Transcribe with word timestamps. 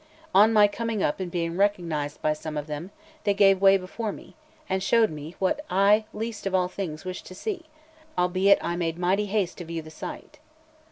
On 0.33 0.51
my 0.51 0.67
coming 0.67 1.03
up 1.03 1.19
and 1.19 1.29
being 1.29 1.55
recognised 1.57 2.23
by 2.23 2.33
some 2.33 2.57
of 2.57 2.65
them, 2.65 2.89
they 3.23 3.35
gave 3.35 3.61
way 3.61 3.77
before 3.77 4.11
me, 4.11 4.35
and 4.67 4.81
showed 4.81 5.11
me 5.11 5.35
what 5.37 5.63
I 5.69 6.05
least 6.11 6.47
of 6.47 6.55
all 6.55 6.67
things 6.69 7.05
wished 7.05 7.27
to 7.27 7.35
see, 7.35 7.65
albeit 8.17 8.57
I 8.63 8.75
made 8.75 8.97
mighty 8.97 9.27
haste 9.27 9.59
to 9.59 9.65
view 9.65 9.83
the 9.83 9.91
sight. 9.91 10.39